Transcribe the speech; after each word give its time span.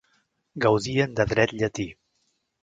Gaudien 0.65 1.13
de 1.19 1.27
dret 1.35 1.55
llatí. 1.61 1.87